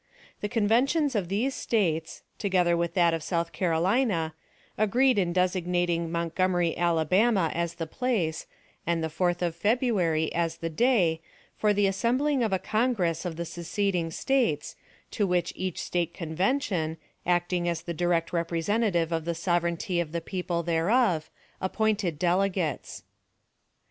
[0.39, 4.33] The Conventions of these States (together with that of South Carolina)
[4.75, 8.47] agreed in designating Montgomery, Alabama, as the place,
[8.87, 11.21] and the 4th of February as the day,
[11.55, 14.75] for the assembling of a congress of the seceding States,
[15.11, 16.97] to which each State Convention,
[17.27, 21.29] acting as the direct representative of the sovereignty of the people thereof,
[21.61, 23.03] appointed delegates.